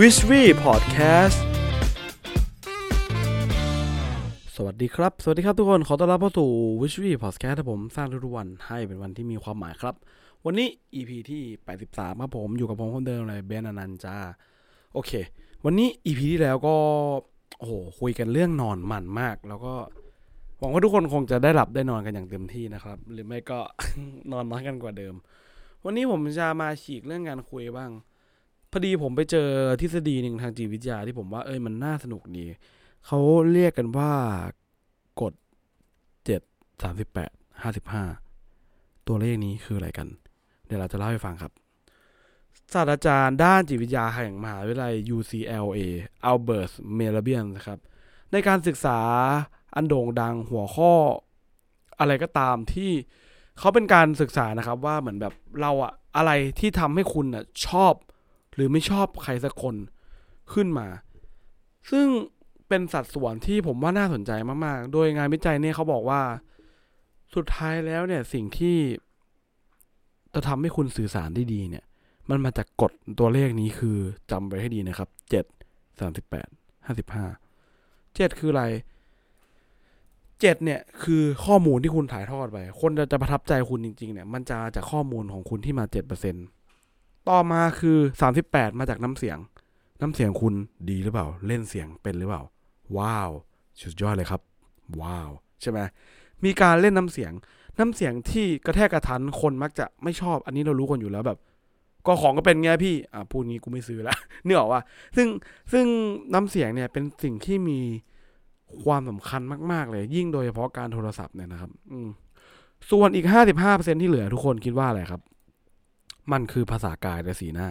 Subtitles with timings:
[0.00, 1.38] w i s h w e Podcast
[4.56, 6.50] สวัสดีครับ สวัสดีครับทุกคน ขอต้อนรับเข้าสู่
[6.80, 9.94] w i s h w e Podcast ครับผมสร้างทุกวันให้เป็นวันที่มีความหมายครับ
[10.44, 11.42] วันนี้ EP ที่
[11.80, 14.16] 83 ครับผมอยู่กับผมคนเดิมเลยเบนอนันต์จ้า
[14.94, 15.12] โอเค
[15.64, 16.74] วันนี้ EP ที่แล้วก็
[17.58, 19.74] โอ้โหคุยกันเรื่องนอนมันมาก แล้วก็
[20.58, 23.58] หวังว่าทุกคนคงจะได้หลับได้นอนกันอย่างเต็มที่นะครับ หรือไม่ก็
[24.32, 25.14] นอนน้อยกันกว่าเดิม
[25.84, 27.92] วันนี้ผมจะมาฉีกเรื่องการคุยบ้าง
[28.70, 29.48] พอดีผมไปเจอ
[29.80, 32.44] ทฤษฎีหนึ่งทางจิตวิทยาที่ผมว่าเอ้ยมันน่าสนุกดี
[33.06, 33.18] เขา
[33.52, 34.12] เรียกกันว่า
[35.20, 35.32] กฎ
[36.24, 36.40] เจ็ด
[36.82, 37.30] สามสิบแปด
[37.62, 38.04] ห้าสิบห้า
[39.06, 40.08] ตัวเลขนี้คืออะไรกัน
[40.66, 41.52] เดี๋ยวเราจะเล่าให้ฟังครับ
[42.72, 45.78] ศาสตราจารย์ด้านจิตวิทยาแห่งมหาวิทยาลัย UCLA
[46.30, 47.78] Albert m e l a b i a n นะครับ
[48.32, 48.98] ในการศึกษา
[49.74, 50.92] อันโด่งดังหัวข้อ
[51.98, 52.90] อะไรก็ตามที่
[53.58, 57.94] เขาเป็นการศึกษานะครับว่าเหมือนแบบเราอะอะไรที่ทำให้คุณอะชอบ
[58.60, 59.74] รือไม่ชอบใครสักคน
[60.52, 60.86] ขึ้นมา
[61.90, 62.06] ซึ่ง
[62.68, 64.30] เป็นสัดส่วนที่ผมว่าน่าสนใจ
[64.64, 66.20] มากๆ โดยงานวิจัยเนี่ยเขาบอกว่า
[67.34, 68.76] สุดท้ายแล้วเนี่ยสิ่งที่
[70.34, 71.84] จะทำให้คุณสื่อสารได้ดีเนี่ย
[72.30, 73.96] มันมาจากกฎตัวเลขนี้คือ
[74.30, 75.44] จำไว้ให้ดีนะครับเจ็ด
[76.00, 76.48] สามสิบแปด
[76.86, 77.24] ห้าสิบห้า
[78.16, 78.64] เจ็ดคืออะไร
[80.40, 86.46] เจ็ดเนี่ยคือข้อมูลที่คุณถ่ายทอดไป คนจะจะประทับใจคุณจริง ๆ เนี่ย มันจะจากข้อมูลของคุณที่มาเจ็ดเปอร์เซ็นต์
[87.28, 89.38] ต่อมาคือสามสิบแปดมาจากน้ำเสียง
[90.00, 90.54] น้ำเสียงคุณ
[90.90, 92.42] ดีหรือเปล่า เล่นเสียงเป็นหรือเปล่า
[92.98, 93.30] ว้าว
[93.80, 94.40] สุดยอดเลยครับ
[95.00, 95.78] ว้าว ใช่ไหม
[96.44, 97.32] มีการเล่นน้ำเสียง
[97.78, 101.38] น้ำเสียงที่กระแทกกระทันคนมักจะไม่ชอบ อันนี้เรารู้กันอยู่แล้วแบบ
[102.06, 104.82] ก็ของก็เป็นไงพี่ อะพูดงี้กูไม่ซื้อละเนื้ออกว่า
[105.16, 105.26] ซึ่ง
[105.72, 105.84] ซึ่ง
[106.34, 107.80] น้ำเสียงเนี่ยเป็นสิ่งที่มี
[108.84, 112.08] ความสำคัญมาก ๆ เลย ยิ่งโดยเฉพาะการโทรศัพท์เนี่ยนะครับ อืม
[112.90, 115.20] ส่วนอีกห้าสิบห้าเปอร์เซ็นที่เหลือทุกคนคิดว่าอะไรครับ
[116.32, 117.68] มันคือภาษากายและสีหน้า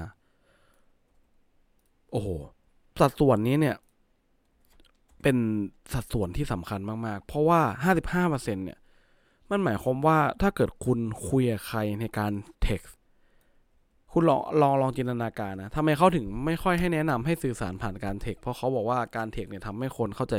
[2.11, 2.27] โอ้โห
[2.99, 3.75] สัดส่วนนี้เนี่ย
[5.21, 5.37] เป็น
[5.93, 8.79] สัดส่วนที่สำคัญมาก ๆ เพราะว่าห้าสิบห้าเปอร์เซ็นเนี่ย
[9.49, 12.31] มันหมายความว่าถ้าเกิดคุณคุยกับใครในการ
[12.61, 12.95] เท็กซ์
[14.11, 20.35] คุณลองลองลองจินตนาการนะทำไมเขาถึงไม่ค่อยให้แนะนำให้สื่อสารผ่านการเทค เพราะเขาบอกว่าการเทคเนี่ยทำให้คนเข้าใจ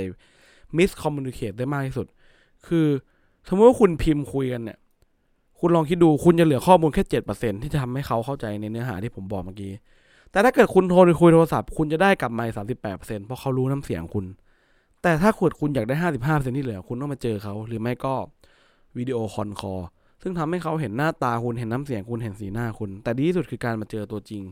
[0.77, 2.07] miscommunicate ได้มากที่สุด
[2.67, 2.87] คือ
[3.49, 4.79] สมมติว่าคุณพิมพ์คุยกันเนี่ย
[5.61, 9.73] คุณลองคิดดูคุณจะเหลือข้อมูลแค่เจ็ดเปอร์เซ็นที่จะทำให้เขาเข้าใจในเนื้อหาที่ผมบอกเมื่อกี้
[10.31, 14.27] แต่ถ้าเกิดคุณโทรคุยโทรศัพท์คุณจะได้กลับมาสามสิบแปดเปอร์เซ็นเพราะเขารู้น้ำเสียงคุณ
[15.03, 18.15] แต่ถ้าเกิดคุณอยากได้ห้าสิบห้าเปอร์เซ็นที่เหลือคุณต้องมาเจอเขาหรือไม่ก็
[18.99, 19.75] วิดีโอคอนคอ
[20.23, 24.43] ซึ่งทำให้เขาเห็นหน้าตาคุณเห็นน้ำเสียงคุณเห็นสีหน้าคุณ แต่ดีที่สุดคือการมาเจอตัวจริง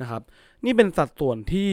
[0.00, 0.22] นะครับ
[0.64, 1.70] นี่เป็นสัดส่วนที่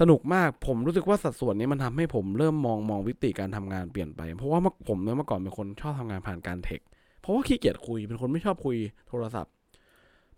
[0.00, 6.80] สนุกมากผมรู้สึกว่าสัดส่วนนี้มันทำให้ผมเริ่มมองมองวิติการทำงานเปลี่ยนไป เพราะว่าผมเมื่อก่อนเป็นคนชอบทำงานผ่านการเทค
[7.22, 8.76] เพราะว่าขี้เกียจคุย เป็นคนไม่ชอบคุย
[9.08, 9.52] โทรศัพท์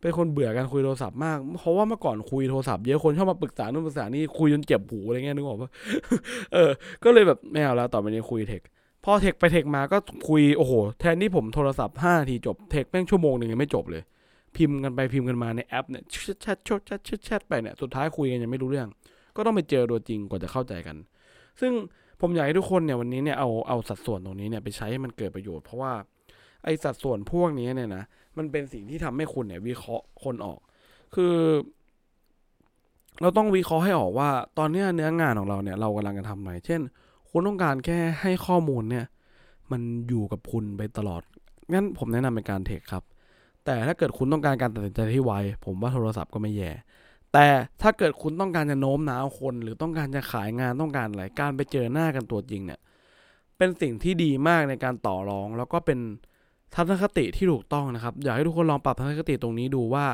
[0.00, 5.70] เป็นคนเบื่อการคุยโทรศัพท์มาก เพราะว่าเมื่อก่อนคุยโทรศัพท์เยอะคนชอบมาปรึกษานู่นปรึกษานี่คุยจนเจ็บหูอะไรเงี้ยนึกออกปะ
[6.54, 6.70] เออ
[7.04, 8.62] ก็เลยแบบไม่เอาแล้วต่อไปนี้คุย text
[9.04, 14.02] พอ text ไป text มาก็คุยโอ้โห แทนที่ผมโทรศัพท์ห้าทีจบเทคแม่งชั่วโมงหนึ่งยังไม่จบเลย
[14.56, 18.88] พิมพ์กันไปพิมพ์กันมาในแอปเนี่ยแชทแชทแชทแชทแชทไปเนี่ยสุดท้ายคุยกันยังไม่รู้เรื่อง
[19.36, 20.96] ก็ต้องไปเจอตัวจริงกว่าจะเข้าใจกัน
[21.60, 21.72] ซึ่ง
[22.20, 25.92] ผมอยากให้ทุกคนเนี่ยวันนี้เนี่ยเอาเอาสัดส่วนตรงนี้เนี่ยไปใช้ให้มันเกิดประโยชน์เพราะว่า
[26.64, 28.04] ไอสัดส่วนพวกนี้เนี่ยนะ
[28.36, 30.60] มันเป็นสิ่งที่ทำให้คุณเนี่ย วิเคราะห์คนออก
[31.14, 31.34] คือ
[33.20, 36.80] เราต้องวิเคราะห์ให้ออกว่า ตอนนี้เนื้องานของเราเนี่ย เรากำลังจะทำอะไรเช่น
[37.30, 39.06] คุณต้องการแค่ให้ข้อมูลเนี่ย
[39.70, 41.22] มันอยู่กับคุณไปตลอด
[41.72, 43.04] งั้นผมแนะนำเป็นการเทคครับ
[43.64, 45.32] แต่ถ้าเกิดคุณต้องการการตัดสินใจที่ไว
[45.64, 46.70] ผมว่าโทรศัพท์ก็ไม่แย่
[47.32, 47.46] แต่
[47.82, 52.80] ถ้าเกิดคุณต้องการจะโน้มน้าวคน หรือต้องการจะขายงานต้องการอะไรการไปเจอหน้ากันตัวจริงเนี่ย
[53.58, 55.98] เป็นสิ่งที่ดีมากในการต่อรอง แล้วก็เป็น
[56.74, 60.06] ทัศนคติที่ถูกต้องนะครับ อยากให้ทุกคนลองปรับทัศนคติตรงนี้ดูว่า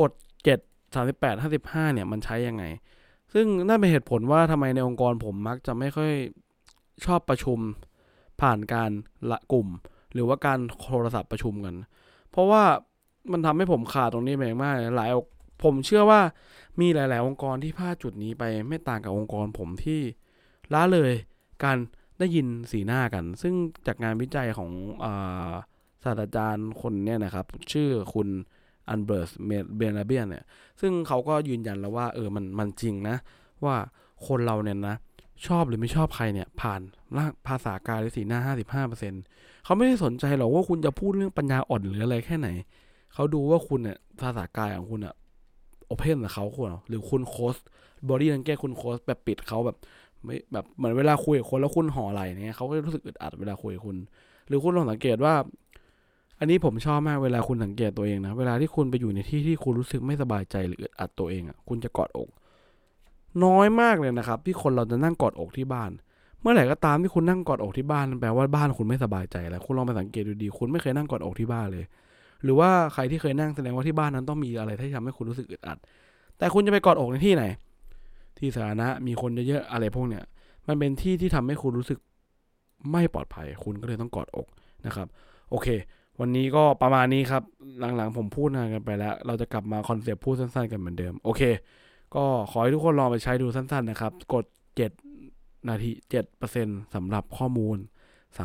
[0.00, 0.10] กฎ
[0.44, 0.58] เจ็ด
[0.94, 2.64] สามสิบแปดห้าสิบห้าเนี่ยมันใช้ยังไง
[3.32, 6.12] ซึ่งนั่นเป็นเหตุผลว่าทำไมในองค์กรผมมักจะไม่ค่อย
[7.06, 7.58] ชอบประชุม
[8.40, 8.90] ผ่านการ
[9.30, 9.68] ละกลุ่ม
[10.14, 11.74] หรือว่าการโทรศัพท์ประชุมกัน
[12.30, 12.62] เพราะว่า
[13.32, 15.10] มันทำให้ผมขาดตรงนี้ไปมากหลาย
[15.62, 16.20] ผมเชื่อว่า
[16.80, 20.00] มีหลาย ๆ องค์กรที่พลาดจุดนี้ไปไม่ต่างกับองค์กรผมที่
[20.74, 21.12] ละเลย
[21.64, 21.76] การ
[22.18, 23.54] ได้ยินสีหน้ากัน ซึ่ง
[23.86, 24.70] จากงานวิจัยของ
[25.04, 25.06] อ
[26.04, 28.28] ศาสตราจารย์คนเนี่ยนะครับ ชื่อคุณ
[28.88, 30.44] อัลเบิร์ตเมห์ราเบียนเนี่ย
[30.80, 33.16] ซึ่งเขาก็ยืนยันแล้วว่าเออมันมันจริงนะ
[33.64, 33.76] ว่า
[34.26, 34.96] คนเราเนี่ยนะ
[35.46, 36.80] ชอบหรือไม่ชอบใครเนี่ย ผ่าน
[37.46, 39.12] ภาษากายหรือสีหน้าห้าสิบห้าเปอร์เซ็น
[39.64, 42.48] เขาไม่ได้สนใจหรอกว่าคุณจะพูดเรื่องปัญญาอ่อนหรืออะไรแค่ไหน
[43.14, 45.14] เขาดูว่าคุณเนี่ยภาษากายของคุณอะ
[45.86, 47.56] open กับเขาคุณหรือคุณ close
[48.08, 49.76] body language คุณ close แบบปิดเขาแบบ
[50.24, 53.96] ไม่แบบเหมือนเวลาคุยกับคนแล้วคุณห่อไหลเนี่ยเขาก็รู้สึกอึดอัดเวลาคุยกับคุณ
[54.48, 55.34] หรือคุณลองสังเกตว่า
[56.42, 62.28] อันนี้ผมชอบมากเวลาคุณสังเกตตัวเองนะ เวลาที่คุณไปอยู่ในที่ที่คุณรู้สึกไม่สบายใจหรืออึดอัดตัวเองอะคุณจะกอดอก
[63.44, 65.90] น้อยมากเลยนะครับ ที่คนเราจะนั่งกอดอกที่บ้าน
[66.40, 71.84] เมื่อไหร่ก็ตามที่คุณนั่งกอดอกที่บ้านแปลว่าบ้านคุณไม่สบายใจแล้วคุณลองไปสังเกตดูดีคุณไม่เคยนั่งกอดอกที่บ้านเลย
[72.44, 75.78] หรือว่าใครที่เคยนั่งแสดงว่าที่บ้านนั้นต้องมีอะไรที่ทำให้คุณรู้สึกอึดอัด
[76.38, 77.44] แต่คุณจะไปกอดอกในที่ไหน
[78.38, 80.24] ที่สาธารณะมีคนเยอะๆอะไรพวกเนี้ย
[80.68, 81.98] มันเป็นที่ที่ทำให้คุณรู้สึก
[82.92, 84.46] ไม่ปลอดภัย คุณก็เลยต้องกอดอก
[84.86, 85.08] นะครับ
[85.50, 85.68] โอเค
[86.20, 87.42] วันนี้ก็ประมาณนี้ครับ
[87.96, 91.42] หลังๆผมพูดนานกันไปแล้ว เราจะกลับมาคอนเซปต์พูดสั้นๆกันเหมือนเดิม โอเค
[92.14, 94.44] ก็ขอให้ทุกคนลองไปใช้ดูสั้นๆนะครับ กด
[95.06, 95.90] 7 นาที
[96.42, 97.76] 7%สำหรับข้อมูล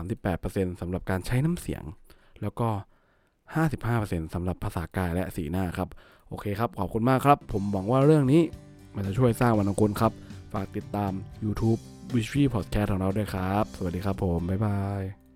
[0.06, 1.84] 38%สำหรับการใช้น้ำเสียง
[2.42, 2.70] แล้วก็
[3.52, 5.90] 55%สำหรับภาษากายและสีหน้าครับ
[6.30, 8.42] โอเคครับ ขอบคุณมากครับ ผมหวังว่าเรื่องนี้
[8.96, 10.12] มันจะช่วยสร้างวันของคุณครับ
[10.54, 11.12] ฝากติดตาม
[11.44, 11.80] YouTube
[12.16, 15.27] w i s h y Podcast ของเราด้วยครับ สวัสดีครับผม บ๊ายบาย